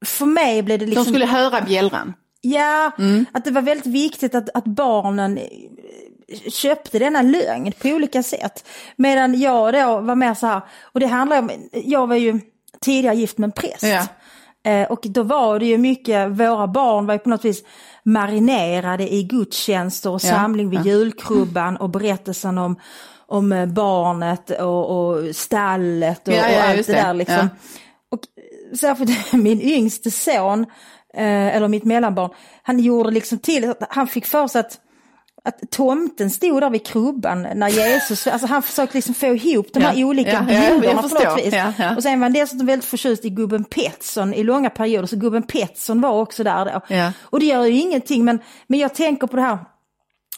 för 0.06 0.26
mig 0.26 0.62
blev 0.62 0.78
det 0.78 0.84
De 0.84 0.90
liksom... 0.90 1.04
skulle 1.04 1.26
höra 1.26 1.60
bjällran. 1.60 2.14
Ja, 2.40 2.92
att 3.32 3.44
det 3.44 3.50
var 3.50 3.62
väldigt 3.62 3.86
viktigt 3.86 4.34
att, 4.34 4.48
att 4.54 4.64
barnen 4.64 5.38
eh, 5.38 5.44
köpte 6.50 6.98
denna 6.98 7.22
lögn 7.22 7.72
på 7.82 7.88
olika 7.88 8.22
sätt. 8.22 8.64
Medan 8.96 9.40
jag 9.40 9.74
då 9.74 10.00
var 10.00 10.14
mer 10.14 10.34
så 10.34 10.46
här, 10.46 10.60
och 10.82 11.00
det 11.00 11.06
handlar 11.06 11.38
om, 11.38 11.50
jag 11.72 12.06
var 12.06 12.16
ju 12.16 12.40
tidigare 12.80 13.16
gift 13.16 13.38
med 13.38 13.46
en 13.48 13.52
präst. 13.52 13.82
Ja. 13.82 14.06
Eh, 14.70 14.90
Och 14.90 15.00
då 15.02 15.22
var 15.22 15.58
det 15.58 15.66
ju 15.66 15.78
mycket, 15.78 16.30
våra 16.30 16.66
barn 16.66 17.06
var 17.06 17.14
ju 17.14 17.18
på 17.18 17.28
något 17.28 17.44
vis 17.44 17.62
marinerade 18.02 19.14
i 19.14 19.22
gudstjänster 19.22 20.10
och 20.10 20.22
samling 20.22 20.70
vid 20.70 20.80
ja. 20.80 20.84
julkrubban 20.84 21.76
och 21.76 21.90
berättelsen 21.90 22.58
om, 22.58 22.76
om 23.26 23.52
eh, 23.52 23.66
barnet 23.66 24.50
och, 24.50 24.90
och 25.08 25.36
stallet 25.36 26.28
och, 26.28 26.34
Ja, 26.34 26.48
och 26.48 26.62
allt 26.68 26.86
det. 26.86 26.92
där 26.92 27.14
liksom. 27.14 27.48
Och 28.10 28.20
särskilt 28.78 29.32
min 29.32 29.60
yngste 29.60 30.10
son, 30.10 30.66
eh, 31.14 31.56
eller 31.56 31.68
mitt 31.68 31.84
mellanbarn, 31.84 32.30
han 32.62 32.78
gjorde 32.78 33.10
liksom 33.10 33.38
till 33.38 33.70
att 33.70 33.82
han 33.90 34.06
fick 34.06 34.26
för 34.26 34.46
sig 34.46 34.60
att 34.60 34.80
att 35.44 35.70
tomten 35.70 36.30
stod 36.30 36.62
där 36.62 36.70
vid 36.70 36.86
krubban 36.86 37.46
när 37.54 37.68
Jesus, 37.68 38.26
alltså 38.26 38.46
han 38.46 38.62
försökte 38.62 38.96
liksom 38.96 39.14
få 39.14 39.26
ihop 39.26 39.66
de 39.72 39.80
här 39.80 39.94
Ja, 39.94 40.06
olika 40.06 40.32
ja, 40.32 40.42
bilderna 40.42 41.02
på 41.02 41.08
något 41.08 41.38
vis. 41.38 41.54
Ja, 41.54 41.72
ja. 41.78 41.96
Och 41.96 42.02
sen 42.02 42.20
var 42.20 42.24
han 42.24 42.32
dessutom 42.32 42.66
väldigt 42.66 42.88
förtjust 42.88 43.24
i 43.24 43.30
gubben 43.30 43.64
Petson 43.64 44.34
i 44.34 44.42
långa 44.42 44.70
perioder, 44.70 45.06
så 45.06 45.16
gubben 45.16 45.42
Petson 45.42 46.00
var 46.00 46.20
också 46.20 46.44
där 46.44 46.64
då. 46.64 46.94
Ja. 46.94 47.12
Och 47.22 47.40
det 47.40 47.46
gör 47.46 47.64
ju 47.64 47.80
ingenting, 47.80 48.24
men, 48.24 48.38
men 48.66 48.78
jag 48.80 48.94
tänker 48.94 49.26
på 49.26 49.36
det 49.36 49.42
här 49.42 49.58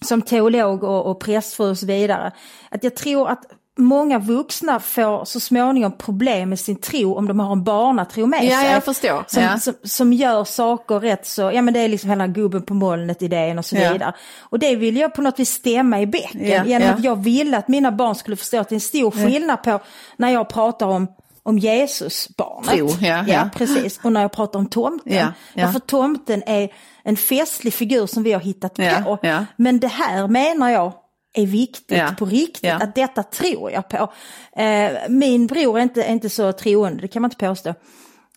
som 0.03 0.23
teolog 0.23 0.85
och, 0.85 1.11
och 1.11 1.21
prästfru 1.21 1.71
och 1.71 1.79
så 1.79 1.87
vidare, 1.87 2.33
att 2.71 2.85
jag 2.85 2.97
tror 2.97 3.29
att 3.29 3.45
många 3.79 4.19
vuxna 4.19 4.81
får 4.81 5.25
så 5.25 5.41
småningom 5.41 5.93
problem 5.99 6.49
med 6.49 6.61
sin 6.61 6.77
tro 6.77 7.15
om 7.15 7.29
de 7.29 7.41
har 7.41 7.53
en 7.53 7.65
barnatro 7.65 8.27
med 8.27 8.45
Ja, 8.45 8.57
sig. 8.61 8.71
jag 8.73 8.85
förstår. 8.85 9.25
Som, 9.29 9.43
Ja. 9.43 9.59
som, 9.59 9.75
som 9.85 10.13
gör 10.13 10.45
saker 10.45 11.01
rätt 11.01 11.27
så, 11.27 11.43
ja 11.55 11.63
men 11.63 11.75
det 11.75 11.81
är 11.81 11.89
liksom 11.89 12.11
hela 12.11 12.27
gubben 12.27 12.63
på 12.63 12.75
molnet 12.75 13.23
idén 13.23 13.59
och 13.59 13.65
så 13.65 13.77
Ja. 13.77 13.93
vidare. 13.93 14.15
Och 14.41 14.59
det 14.59 14.77
vill 14.77 14.97
jag 14.97 15.15
på 15.15 15.23
något 15.23 15.39
vis 15.39 15.51
stämma 15.51 16.01
i 16.01 16.07
bäcken 16.07 16.49
Ja, 16.49 16.65
genom 16.65 16.89
att 16.91 17.05
jag 17.05 17.17
ville 17.17 17.57
att 17.59 17.69
mina 17.69 17.93
barn 17.93 18.15
skulle 18.15 18.37
förstå 18.37 18.59
att 18.59 18.69
det 18.69 18.73
är 18.73 18.77
en 18.77 18.81
stor 18.81 19.11
skillnad 19.11 19.63
på 19.63 19.81
när 20.17 20.31
jag 20.31 20.49
pratar 20.49 20.87
om 20.87 21.07
om 21.43 21.59
Jesusbarnet. 21.59 22.71
Tro, 22.71 22.89
ja, 23.01 23.25
ja. 23.29 23.49
precis. 23.57 24.01
Och 24.03 24.13
när 24.13 24.21
jag 24.23 24.33
pratar 24.33 24.59
om 24.59 24.67
tomten. 24.67 25.15
Ja, 25.17 25.27
ja. 25.55 25.65
Därför 25.65 25.79
tomten 25.81 26.43
är 26.47 26.69
en 27.05 27.17
festlig 27.17 27.73
figur 27.75 28.07
som 28.07 28.23
vi 28.23 28.33
har 28.33 28.41
hittat 28.41 28.75
på. 28.75 29.19
Men 29.57 29.81
det 29.81 29.89
här 29.89 30.29
menar 30.29 30.71
jag 30.71 30.93
är 31.33 31.47
viktigt 31.47 31.99
Ja, 31.99 32.15
på 32.19 32.25
riktigt, 32.25 32.63
ja. 32.65 32.75
att 32.77 32.95
detta 32.95 33.23
tror 33.23 33.71
jag 33.71 33.89
på. 33.89 34.13
Eh, 34.63 34.91
min 35.09 35.47
bror 35.47 35.79
är 35.79 35.83
inte, 35.83 36.03
är 36.03 36.13
inte 36.13 36.31
så 36.31 36.53
troende, 36.53 37.03
det 37.03 37.09
kan 37.09 37.23
man 37.23 37.31
inte 37.31 37.47
påstå. 37.47 37.75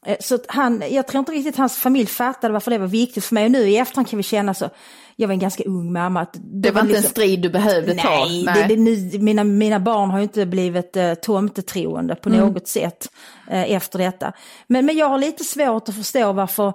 Eh, 0.06 0.18
så 0.20 0.38
han, 0.48 0.84
jag 0.92 1.08
tror 1.08 1.20
inte 1.20 1.32
riktigt 1.32 1.58
hans 1.58 1.78
familj 1.78 2.06
fattade 2.08 2.54
varför 2.54 2.72
det 2.72 2.78
var 2.78 2.88
viktigt 2.88 3.26
för 3.26 3.34
mig. 3.36 3.46
Och 3.46 3.52
nu 3.52 3.70
i 3.70 3.78
efterhand 3.78 4.10
kan 4.10 4.18
vi 4.18 4.24
känna 4.24 4.54
så, 4.54 4.70
jag 5.16 5.28
var 5.28 5.34
en 5.34 5.40
ganska 5.40 5.64
ung 5.64 5.94
mamma. 5.94 6.22
Att 6.22 6.36
Det 6.42 6.72
var 6.72 6.82
inte 6.82 6.98
en 6.98 7.04
strid 7.04 7.42
du 7.42 7.50
behövde 7.50 7.96
ta? 7.96 8.26
Nej, 8.26 8.46
Det, 8.46 8.66
det, 8.68 8.76
nu, 8.82 9.20
mina, 9.20 9.44
mina 9.44 9.80
barn 9.80 10.10
har 10.10 10.18
ju 10.18 10.24
inte 10.24 10.46
blivit 10.46 10.96
eh, 10.98 11.14
tomtetroende 11.14 12.16
på 12.16 12.30
Mm. 12.30 12.42
något 12.42 12.68
sätt 12.68 13.10
eh, 13.50 13.72
efter 13.72 14.00
detta. 14.00 14.34
Men, 14.68 14.86
men 14.86 14.98
jag 14.98 15.10
har 15.10 15.18
lite 15.18 15.44
svårt 15.44 15.90
att 15.90 15.96
förstå 15.96 16.32
varför, 16.34 16.74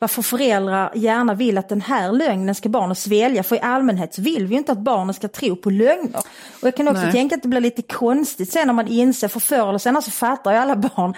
varför 0.00 0.22
föräldrar 0.22 0.92
gärna 0.94 1.34
vill 1.34 1.58
att 1.58 1.68
den 1.68 1.80
här 1.80 2.12
lögnen 2.12 2.54
ska 2.54 2.68
barnen 2.68 2.96
svälja. 2.96 3.42
För 3.42 3.56
i 3.56 3.60
allmänhet 3.60 4.14
så 4.14 4.22
vill 4.22 4.46
vi 4.46 4.52
ju 4.52 4.58
inte 4.58 4.72
att 4.72 4.78
barnen 4.78 5.14
ska 5.14 5.28
tro 5.28 5.56
på 5.56 5.70
lögner. 5.70 6.18
Och 6.60 6.66
jag 6.66 6.76
kan 6.76 6.88
också 6.88 7.02
Nej. 7.02 7.12
tänka 7.12 7.34
att 7.34 7.42
det 7.42 7.48
blir 7.48 7.60
lite 7.60 7.82
konstigt 7.82 8.52
sen 8.52 8.66
när 8.66 8.74
man 8.74 8.88
inser, 8.88 9.28
för 9.28 9.40
förr 9.40 9.68
eller 9.68 9.78
senare 9.78 10.02
så 10.02 10.10
fattar 10.10 10.52
ju 10.52 10.58
alla 10.58 10.76
barn 10.76 11.14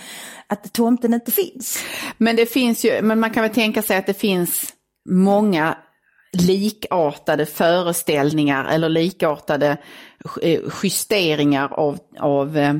att 0.46 0.72
tomten 0.72 1.14
inte 1.14 1.32
finns. 1.32 1.78
Men 2.18 2.36
det 2.36 2.46
finns 2.46 2.84
ju, 2.84 3.02
men 3.02 3.20
man 3.20 3.30
kan 3.30 3.42
väl 3.42 3.52
tänka 3.52 3.82
sig 3.82 3.96
att 3.96 4.06
det 4.06 4.14
finns 4.14 4.72
många 5.08 5.76
likartade 6.32 7.46
föreställningar 7.46 8.64
eller 8.64 8.88
likartade 8.88 9.76
eh, 10.42 10.60
justeringar 10.82 11.72
av, 11.72 11.98
av 12.18 12.58
eh, 12.58 12.74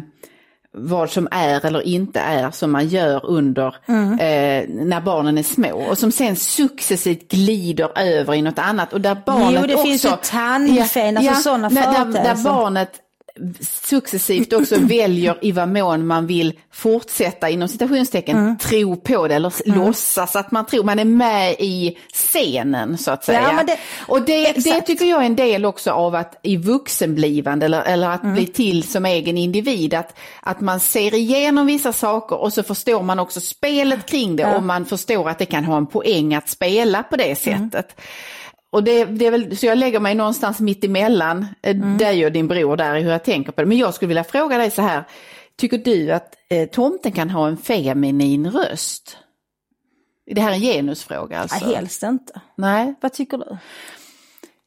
vad 0.73 1.11
som 1.11 1.29
är 1.31 1.67
eller 1.67 1.83
inte 1.87 2.21
är 2.21 2.50
som 2.50 2.71
man 2.73 2.89
gör 2.89 3.27
under 3.27 3.67
eh, 3.89 4.69
när 4.69 5.00
barnen 5.00 5.39
är 5.39 5.43
små. 5.43 5.73
Och 5.91 5.99
som 5.99 6.12
sen 6.12 6.37
successivt 6.37 7.31
glider 7.31 7.99
över 7.99 8.35
i 8.35 8.43
något 8.43 8.59
annat. 8.59 8.93
Och 8.93 9.00
där 9.00 9.17
barnet 9.27 9.61
Jo, 9.61 9.67
det 9.67 9.75
också... 9.75 9.85
finns 9.87 10.05
ju 10.05 10.11
tandfen, 10.23 11.17
alltså 11.17 11.35
sådana 11.35 11.69
när- 11.69 12.05
där, 12.05 12.23
där 12.25 12.45
barnet 12.45 12.91
successivt 13.61 14.52
också 14.52 14.76
väljer 14.80 15.38
i 15.42 15.52
vad 15.52 15.68
mån 15.68 16.06
man 16.06 16.26
vill 16.26 16.59
fortsätta 16.73 17.49
inom 17.50 17.68
citationstecken 17.68 18.37
Mm. 18.38 18.59
tro 18.59 18.97
på 18.97 19.28
det 19.28 19.35
eller 19.35 19.52
låtsas 19.75 20.37
att 20.37 20.50
man 20.52 20.66
tror, 20.66 20.85
man 20.85 20.99
är 20.99 21.04
med 21.04 21.52
i 21.59 21.99
scenen 22.12 22.99
så 22.99 23.11
att 23.11 23.25
säga. 23.25 23.40
Ja, 23.56 23.62
det- 23.66 23.78
och 24.09 24.23
det, 24.23 24.52
det 24.52 24.80
tycker 24.80 25.04
jag 25.04 25.23
är 25.23 25.26
en 25.26 25.37
del 25.37 25.64
också 25.64 25.90
av 25.90 26.14
att 26.14 26.38
i 26.42 26.56
vuxenblivande 26.56 27.66
eller, 27.66 27.82
eller 27.82 28.09
att 28.11 28.23
Mm. 28.23 28.35
bli 28.35 28.47
till 28.47 28.82
som 28.82 29.06
egen 29.06 29.38
individ, 29.38 29.94
att, 29.94 30.18
att 30.42 30.61
man 30.61 30.80
ser 30.80 31.14
igenom 31.14 31.66
vissa 31.66 31.92
saker 31.92 32.37
och 32.40 32.52
så 32.52 32.62
förstår 32.62 33.02
man 33.02 33.18
också 33.18 33.40
spelet 33.40 34.06
kring 34.06 34.37
det 34.37 34.54
och 34.56 34.62
man 34.62 34.87
förstår 34.87 35.28
att 35.28 35.38
det 35.38 35.47
kan 35.47 35.64
ha 35.64 35.76
en 35.76 35.87
poäng 35.87 36.35
att 36.35 36.49
spela 36.49 37.02
på 37.02 37.16
det 37.16 37.47
Mm. 37.47 37.70
sättet. 37.70 38.00
Och 38.73 38.85
det, 38.85 39.05
det 39.05 39.27
är 39.27 39.31
väl, 39.31 39.57
så 39.57 39.67
jag 39.67 39.79
lägger 39.79 40.00
mig 40.00 40.15
någonstans 40.15 40.61
mitt 40.61 40.85
emellan 40.85 41.47
mm. 41.62 41.99
dig 41.99 42.27
och 42.27 42.33
din 42.33 42.49
bror 42.49 42.77
där 42.77 42.97
i 42.97 43.03
hur 43.03 43.11
jag 43.11 43.25
tänker 43.25 43.53
på 43.53 43.61
det. 43.61 43.67
Men 43.67 43.79
jag 43.79 43.95
skulle 43.95 44.09
vilja 44.09 44.25
fråga 44.25 44.59
dig 44.59 44.71
så 44.71 44.83
här, 44.83 45.05
tycker 45.57 45.79
du 45.79 46.11
att 46.11 46.35
eh, 46.50 46.69
tomten 46.69 47.12
kan 47.12 47.31
ha 47.31 47.49
en 47.49 47.57
feminin 47.57 48.50
röst? 48.50 49.17
Är 50.27 50.35
det 50.35 50.41
här 50.41 50.53
en 50.53 50.61
genusfråga 50.61 51.39
alltså? 51.39 51.67
Nej, 51.67 51.75
helst 51.75 52.03
inte. 52.03 52.41
Nej. 52.57 52.95
Vad 53.00 53.12
tycker 53.12 53.39
du? 53.39 53.59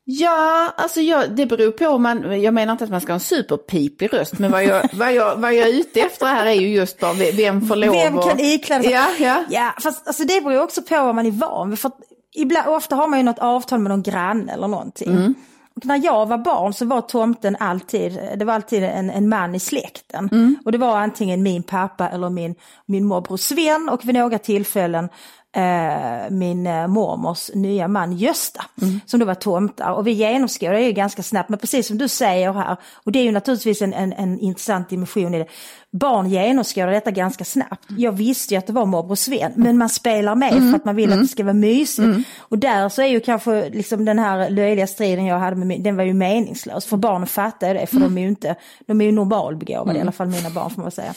Ja, 0.05 0.73
alltså 0.77 1.01
jag, 1.01 1.35
det 1.35 1.45
beror 1.45 1.71
på 1.71 1.87
om 1.87 2.03
man, 2.03 2.41
jag 2.41 2.53
menar 2.53 2.71
inte 2.71 2.83
att 2.83 2.89
man 2.89 3.01
ska 3.01 3.11
ha 3.11 3.15
en 3.15 3.19
superpipig 3.19 4.13
röst, 4.13 4.39
men 4.39 4.51
vad 4.51 4.63
jag, 4.63 4.89
vad 4.93 5.13
jag, 5.13 5.35
vad 5.35 5.53
jag 5.53 5.67
är 5.67 5.73
ute 5.73 5.99
efter 5.99 6.25
här 6.25 6.45
är 6.45 6.51
ju 6.51 6.67
just 6.67 6.99
bara 6.99 7.13
ve- 7.13 7.31
vem 7.31 7.67
får 7.67 7.75
lov 7.75 7.95
Vem 7.95 8.17
kan 8.17 8.39
ikläda 8.39 8.83
sig? 8.83 8.91
Ja, 8.91 9.07
ja. 9.19 9.43
ja 9.49 9.73
fast 9.81 10.07
alltså, 10.07 10.23
det 10.23 10.41
beror 10.41 10.61
också 10.61 10.81
på 10.81 10.95
vad 10.95 11.15
man 11.15 11.25
är 11.25 11.31
van 11.31 11.69
vid. 11.69 11.79
För 11.79 11.91
ibland, 12.33 12.69
ofta 12.69 12.95
har 12.95 13.07
man 13.07 13.19
ju 13.19 13.25
något 13.25 13.39
avtal 13.39 13.79
med 13.79 13.89
någon 13.89 14.03
granne 14.03 14.53
eller 14.53 14.67
någonting. 14.67 15.11
Mm. 15.11 15.35
Och 15.75 15.85
när 15.85 16.05
jag 16.05 16.25
var 16.25 16.37
barn 16.37 16.73
så 16.73 16.85
var 16.85 17.01
tomten 17.01 17.57
alltid, 17.59 18.19
det 18.37 18.45
var 18.45 18.53
alltid 18.53 18.83
en, 18.83 19.09
en 19.09 19.29
man 19.29 19.55
i 19.55 19.59
släkten. 19.59 20.29
Mm. 20.31 20.57
Och 20.65 20.71
det 20.71 20.77
var 20.77 20.97
antingen 20.97 21.43
min 21.43 21.63
pappa 21.63 22.09
eller 22.09 22.29
min, 22.29 22.55
min 22.85 23.05
morbror 23.05 23.37
Sven 23.37 23.89
och 23.89 24.07
vid 24.07 24.15
några 24.15 24.39
tillfällen 24.39 25.09
eh, 25.55 26.29
min 26.31 26.67
eh, 26.67 26.87
mormors 26.87 27.49
nya 27.53 27.87
man 27.87 28.17
Gösta, 28.17 28.65
Mm. 28.81 28.99
som 29.05 29.19
då 29.19 29.25
var 29.25 29.35
tomtar. 29.35 29.91
Och 29.91 30.07
vi 30.07 30.11
genomskådade 30.11 30.81
ju 30.81 30.91
ganska 30.91 31.23
snabbt, 31.23 31.49
men 31.49 31.59
precis 31.59 31.87
som 31.87 31.97
du 31.97 32.07
säger 32.07 32.53
här, 32.53 32.77
och 32.93 33.11
det 33.11 33.19
är 33.19 33.23
ju 33.23 33.31
naturligtvis 33.31 33.81
en, 33.81 33.93
en, 33.93 34.13
en 34.13 34.39
intressant 34.39 34.89
dimension 34.89 35.33
i 35.33 35.39
det, 35.39 35.45
barn 35.91 36.29
genomskådar 36.29 36.87
detta 36.91 37.11
ganska 37.11 37.45
snabbt. 37.45 37.85
Jag 37.97 38.11
visste 38.11 38.53
ju 38.53 38.57
att 38.57 38.67
det 38.67 38.73
var 38.73 38.85
morbror 38.85 39.15
Sven, 39.15 39.51
men 39.55 39.77
man 39.77 39.89
spelar 39.89 40.35
med 40.35 40.53
för 40.53 40.75
att 40.75 40.85
man 40.85 40.95
vill 40.95 41.13
att 41.13 41.21
det 41.21 41.27
ska 41.27 41.43
vara 41.43 41.53
mysigt. 41.53 42.27
Och 42.39 42.57
där 42.57 42.89
så 42.89 43.01
är 43.01 43.05
ju 43.07 43.19
kanske 43.19 43.69
liksom 43.69 44.05
den 44.05 44.19
här 44.19 44.49
löjliga 44.49 44.87
striden 44.87 45.25
jag 45.25 45.39
hade 45.39 45.55
med 45.55 45.67
min, 45.67 45.83
den 45.83 45.95
var 45.97 46.03
ju 46.03 46.13
meningslös, 46.13 46.85
för 46.85 46.97
barnen 46.97 47.27
fattar 47.27 47.67
ju 47.67 47.73
det, 47.73 47.85
för 47.87 47.99
de 47.99 48.17
är 48.17 48.21
ju 48.21 48.27
inte, 48.27 48.55
de 48.87 49.01
är 49.01 49.05
ju 49.05 49.11
normalbegåvade, 49.11 49.97
i 49.97 50.01
alla 50.01 50.11
fall 50.11 50.27
mina 50.27 50.49
barn 50.49 50.69
får 50.69 50.81
man 50.81 50.91
säga. 50.91 51.13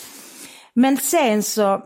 Men 0.75 0.97
sen 0.97 1.43
så 1.43 1.83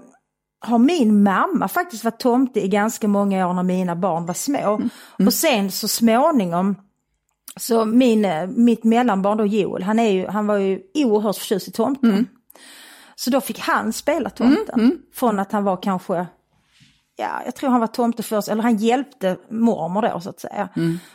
har 0.61 0.79
min 0.79 1.23
mamma 1.23 1.69
faktiskt 1.69 2.05
varit 2.05 2.19
tomte 2.19 2.61
i 2.61 2.69
ganska 2.69 3.09
många 3.09 3.49
år 3.49 3.53
när 3.55 3.63
mina 3.63 3.97
barn 3.97 4.27
var 4.27 4.35
små. 4.35 4.81
Och 5.27 5.35
sen 5.35 5.71
så 5.71 5.89
småningom, 5.89 6.77
så 7.57 7.85
min, 7.85 8.25
eh, 8.25 8.47
mitt 8.47 8.85
mellanbarn 8.85 9.39
då 9.39 9.47
Joel, 9.47 9.83
han, 9.83 9.99
är 9.99 10.11
ju, 10.11 10.27
han 10.27 10.47
var 10.47 10.57
ju 10.57 10.81
oerhört 10.95 11.37
förtjust 11.37 11.69
i 11.69 11.73
tomten. 11.73 12.27
Så 13.17 13.31
då 13.31 13.41
fick 13.41 13.59
han 13.59 13.93
spela 13.93 14.31
tomten. 14.31 14.81
Från 15.15 15.39
att 15.39 15.53
han 15.53 15.65
var 15.65 15.83
kanske, 15.83 16.27
ja 17.21 17.43
jag 17.45 17.55
tror 17.55 17.71
han 17.71 17.81
var 17.81 17.87
tomte 17.87 18.23
först, 18.23 18.49
eller 18.49 18.63
han 18.63 18.77
hjälpte 18.77 19.37
mormor 19.51 20.03
då 20.15 20.21
så 20.21 20.31
att 20.31 20.41
säga. 20.41 20.69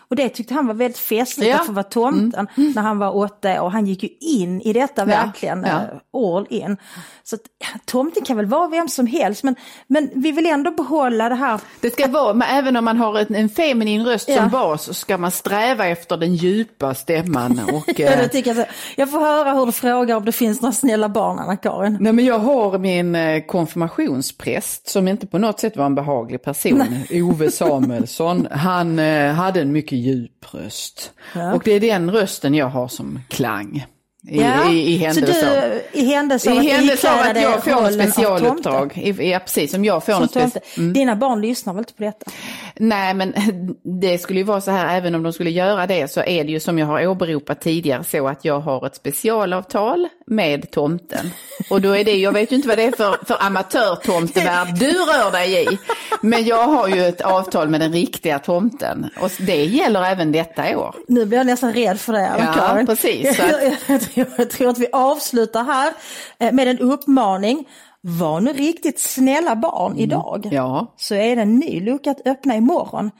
Och 0.09 0.15
det 0.15 0.29
tyckte 0.29 0.53
han 0.53 0.67
var 0.67 0.73
väldigt 0.73 0.97
festligt 0.97 1.49
Ja. 1.51 1.59
att 1.59 1.65
få 1.65 1.71
vara 1.71 1.83
tomten 1.83 2.47
när 2.55 2.81
han 2.81 2.97
var 2.99 3.15
åtta 3.17 3.61
år. 3.63 3.69
Han 3.69 3.85
gick 3.85 4.03
ju 4.03 4.09
in 4.19 4.61
i 4.61 4.73
detta 4.73 5.05
verkligen, 5.05 5.63
ja. 5.63 5.81
eh, 5.81 6.31
all 6.35 6.47
in. 6.49 6.77
Så 7.23 7.35
att, 7.35 7.41
ja, 7.59 7.67
tomten 7.85 8.23
kan 8.25 8.37
väl 8.37 8.45
vara 8.45 8.67
vem 8.67 8.87
som 8.89 9.07
helst 9.07 9.43
men, 9.43 9.55
men 9.87 10.09
vi 10.15 10.31
vill 10.31 10.45
ändå 10.45 10.71
behålla 10.71 11.29
det 11.29 11.35
här 11.35 11.59
Det 11.81 11.89
ska 11.93 12.07
vara, 12.07 12.33
men 12.33 12.47
även 12.49 12.75
om 12.77 12.85
man 12.85 12.97
har 12.97 13.19
en, 13.19 13.35
en 13.35 13.49
feminin 13.49 14.05
röst 14.05 14.29
Ja. 14.29 14.35
som 14.37 14.49
bas 14.49 14.83
så 14.83 14.93
ska 14.93 15.17
man 15.17 15.31
sträva 15.31 15.87
efter 15.87 16.17
den 16.17 16.35
djupa 16.35 16.93
stämman. 16.93 17.59
Och, 17.73 17.99
Ja, 17.99 18.07
eh, 18.07 18.17
det 18.19 18.27
tycker 18.27 18.55
jag, 18.55 18.65
jag 18.95 19.11
får 19.11 19.19
höra 19.19 19.53
hur 19.53 19.65
du 19.65 19.71
frågar 19.71 20.15
om 20.15 20.25
det 20.25 20.31
finns 20.31 20.61
några 20.61 20.73
snälla 20.73 21.09
barn, 21.09 21.39
Anna-Karin. 21.39 21.97
Nej 21.99 22.13
men 22.13 22.25
jag 22.25 22.39
har 22.39 22.77
min 22.77 23.15
eh, 23.15 23.41
konfirmationspräst 23.45 24.89
som 24.89 25.07
inte 25.07 25.27
på 25.27 25.37
något 25.37 25.59
sätt 25.59 25.77
var 25.77 25.85
en 25.85 25.94
behaglig 25.95 26.43
person, 26.43 26.83
Ove 27.23 27.51
Samuelsson. 27.51 28.47
Han 28.51 28.99
eh, 28.99 29.31
hade 29.33 29.61
en 29.61 29.71
mycket 29.71 29.97
djup 29.97 30.53
röst. 30.53 31.11
Och 31.55 31.61
det 31.65 31.71
är 31.71 31.79
den 31.79 32.11
rösten 32.11 32.53
jag 32.53 32.67
har 32.69 32.87
som 32.87 33.19
klang. 33.29 33.85
I, 34.27 34.41
i, 34.69 34.93
i 34.93 34.97
händelse 34.97 35.67
av- 35.67 35.79
i 35.99 36.05
händelse 36.05 36.51
av 36.51 36.57
I 36.63 36.69
händelse 36.71 37.11
av 37.13 37.19
att 37.19 37.41
jag 37.41 37.63
får 37.63 37.87
ett 37.87 37.93
specialuppdrag. 37.93 38.97
I- 38.97 39.31
Ja 39.31 39.39
precis, 39.39 39.71
som 39.71 39.85
jag 39.85 40.05
får 40.05 40.13
Som 40.13 40.21
något 40.21 40.33
tomte. 40.33 40.59
speci- 40.59 40.93
Dina 40.93 41.15
barn 41.15 41.41
lyssnar 41.41 41.73
väl 41.73 41.79
inte 41.81 41.93
på 41.93 42.03
detta? 42.03 42.31
Nej 42.79 43.13
men 43.13 43.33
det 44.01 44.17
skulle 44.17 44.39
ju 44.39 44.43
vara 44.45 44.61
så 44.61 44.71
här, 44.71 44.97
även 44.97 45.15
om 45.15 45.23
de 45.23 45.33
skulle 45.33 45.49
göra 45.49 45.87
det 45.87 46.11
så 46.11 46.19
är 46.23 46.43
det 46.43 46.51
ju 46.51 46.59
som 46.59 46.79
jag 46.79 46.85
har 46.85 47.07
åberopat 47.07 47.61
tidigare 47.61 48.03
så 48.03 48.27
att 48.27 48.45
jag 48.45 48.59
har 48.59 48.85
ett 48.87 48.95
specialavtal 48.95 50.07
med 50.27 50.71
tomten. 50.71 51.31
Och 51.69 51.81
då 51.81 51.91
är 51.97 52.03
det, 52.03 52.15
jag 52.15 52.31
vet 52.31 52.51
ju 52.51 52.55
inte 52.55 52.67
vad 52.67 52.77
det 52.77 52.83
är 52.83 52.91
för, 52.91 53.25
för 53.25 53.37
amatörtomtevärld 53.43 54.79
du 54.79 54.91
rör 54.91 55.31
dig 55.31 55.63
i. 55.73 55.77
Men 56.21 56.45
jag 56.45 56.63
har 56.67 56.87
ju 56.87 57.05
ett 57.05 57.21
avtal 57.21 57.69
med 57.69 57.79
den 57.81 57.93
riktiga 57.93 58.39
tomten 58.39 59.09
och 59.21 59.31
det 59.39 59.63
gäller 59.65 60.03
även 60.03 60.31
detta 60.31 60.77
år. 60.77 60.95
Nu 61.07 61.25
blir 61.25 61.37
jag 61.37 61.47
nästan 61.47 61.73
rädd 61.73 61.99
för 61.99 62.13
det. 62.13 62.31
Ja, 62.39 62.83
precis, 62.85 63.37
så 63.37 63.43
att- 63.43 63.51
Jag, 63.51 63.75
jag, 63.87 64.01
tror, 64.01 64.27
jag 64.37 64.49
tror 64.49 64.69
att 64.69 64.77
vi 64.77 64.87
avslutar 64.91 65.63
här 65.63 65.93
eh, 66.39 66.51
med 66.51 66.67
en 66.67 66.79
uppmaning. 66.79 67.65
Var 68.07 68.39
nu 68.41 68.53
riktigt 68.53 68.99
snälla 68.99 69.55
barn 69.55 69.97
idag. 69.97 70.45
Mm. 70.45 70.55
Ja. 70.55 70.93
Så 70.97 71.15
är 71.15 71.35
det 71.35 71.41
en 71.41 71.55
ny 71.59 71.79
lucka 71.81 72.11
att 72.11 72.27
öppna 72.27 72.55
imorgon. 72.55 73.11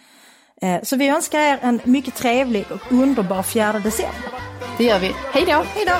Eh, 0.62 0.82
Så 0.84 0.96
vi 0.96 1.08
önskar 1.08 1.40
er 1.40 1.60
en 1.62 1.80
mycket 1.84 2.16
trevlig 2.16 2.66
och 2.72 2.92
underbar 2.92 3.44
4 3.44 3.74
december. 3.74 4.16
Det 4.78 4.84
gör 4.84 5.00
vi. 5.00 5.12
Hej 5.34 5.44
då! 5.48 5.64
Hej 5.76 5.86
då! 5.86 5.94